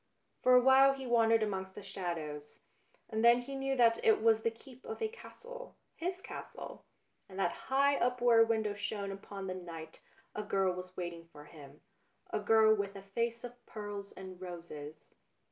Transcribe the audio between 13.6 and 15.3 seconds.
pearls and roses.